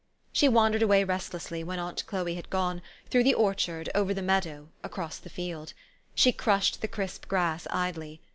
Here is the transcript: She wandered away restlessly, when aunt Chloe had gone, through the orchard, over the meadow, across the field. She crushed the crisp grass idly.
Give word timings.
She 0.33 0.49
wandered 0.49 0.81
away 0.81 1.03
restlessly, 1.03 1.63
when 1.63 1.77
aunt 1.77 2.03
Chloe 2.07 2.33
had 2.33 2.49
gone, 2.49 2.81
through 3.11 3.23
the 3.23 3.35
orchard, 3.35 3.87
over 3.93 4.15
the 4.15 4.23
meadow, 4.23 4.69
across 4.83 5.19
the 5.19 5.29
field. 5.29 5.73
She 6.15 6.31
crushed 6.31 6.81
the 6.81 6.87
crisp 6.87 7.27
grass 7.27 7.67
idly. 7.69 8.19